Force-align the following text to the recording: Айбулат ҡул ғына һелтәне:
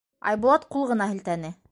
Айбулат 0.29 0.65
ҡул 0.75 0.87
ғына 0.93 1.09
һелтәне: 1.11 1.53